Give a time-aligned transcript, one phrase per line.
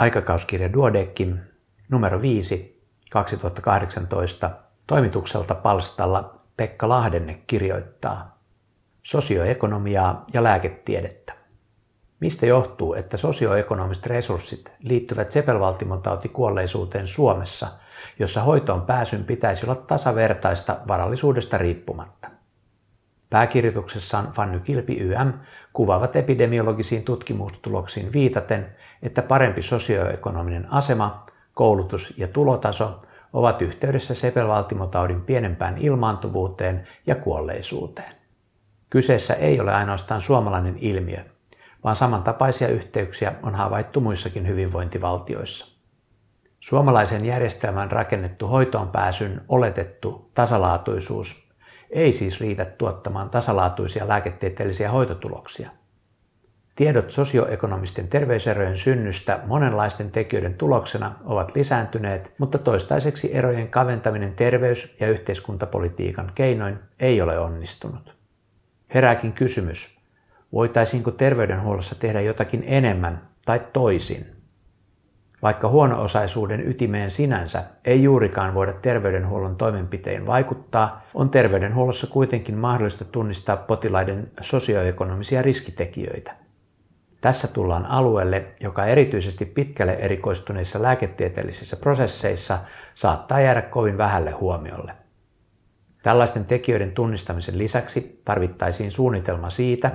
[0.00, 1.38] aikakauskirja Duodeckim
[1.88, 4.50] numero 5 2018
[4.86, 8.38] toimitukselta palstalla Pekka Lahdenne kirjoittaa
[9.02, 11.32] Sosioekonomiaa ja lääketiedettä.
[12.20, 17.68] Mistä johtuu, että sosioekonomiset resurssit liittyvät sepelvaltimon kuolleisuuteen Suomessa,
[18.18, 22.39] jossa hoitoon pääsyn pitäisi olla tasavertaista varallisuudesta riippumatta?
[23.30, 25.32] Pääkirjoituksessaan Fanny Kilpi YM
[25.72, 33.00] kuvaavat epidemiologisiin tutkimustuloksiin viitaten, että parempi sosioekonominen asema, koulutus ja tulotaso
[33.32, 38.14] ovat yhteydessä sepelvaltimotaudin pienempään ilmaantuvuuteen ja kuolleisuuteen.
[38.90, 41.24] Kyseessä ei ole ainoastaan suomalainen ilmiö,
[41.84, 45.80] vaan samantapaisia yhteyksiä on havaittu muissakin hyvinvointivaltioissa.
[46.60, 51.49] Suomalaisen järjestelmän rakennettu hoitoon pääsyn oletettu tasalaatuisuus
[51.90, 55.70] ei siis riitä tuottamaan tasalaatuisia lääketieteellisiä hoitotuloksia.
[56.76, 65.08] Tiedot sosioekonomisten terveyserojen synnystä monenlaisten tekijöiden tuloksena ovat lisääntyneet, mutta toistaiseksi erojen kaventaminen terveys- ja
[65.08, 68.18] yhteiskuntapolitiikan keinoin ei ole onnistunut.
[68.94, 69.98] Herääkin kysymys,
[70.52, 74.39] voitaisiinko terveydenhuollossa tehdä jotakin enemmän tai toisin?
[75.42, 83.56] Vaikka huono-osaisuuden ytimeen sinänsä ei juurikaan voida terveydenhuollon toimenpiteen vaikuttaa, on terveydenhuollossa kuitenkin mahdollista tunnistaa
[83.56, 86.34] potilaiden sosioekonomisia riskitekijöitä.
[87.20, 92.58] Tässä tullaan alueelle, joka erityisesti pitkälle erikoistuneissa lääketieteellisissä prosesseissa
[92.94, 94.99] saattaa jäädä kovin vähälle huomiolle.
[96.02, 99.90] Tällaisten tekijöiden tunnistamisen lisäksi tarvittaisiin suunnitelma siitä,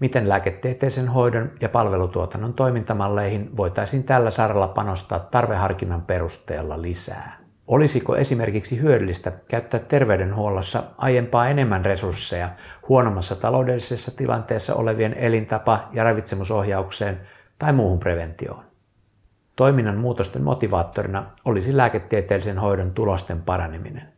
[0.00, 7.46] miten lääketieteellisen hoidon ja palvelutuotannon toimintamalleihin voitaisiin tällä saralla panostaa tarveharkinnan perusteella lisää.
[7.66, 12.50] Olisiko esimerkiksi hyödyllistä käyttää terveydenhuollossa aiempaa enemmän resursseja
[12.88, 17.20] huonommassa taloudellisessa tilanteessa olevien elintapa- ja ravitsemusohjaukseen
[17.58, 18.64] tai muuhun preventioon?
[19.56, 24.15] Toiminnan muutosten motivaattorina olisi lääketieteellisen hoidon tulosten paraneminen.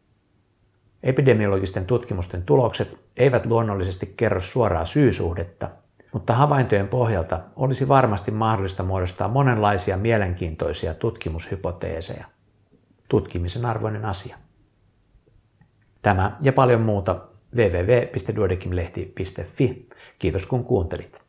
[1.03, 5.71] Epidemiologisten tutkimusten tulokset eivät luonnollisesti kerro suoraa syysuhdetta,
[6.13, 12.25] mutta havaintojen pohjalta olisi varmasti mahdollista muodostaa monenlaisia mielenkiintoisia tutkimushypoteeseja.
[13.09, 14.37] Tutkimisen arvoinen asia.
[16.03, 17.21] Tämä ja paljon muuta
[17.57, 19.87] www.duodekimlehti.fi.
[20.19, 21.28] Kiitos kun kuuntelit.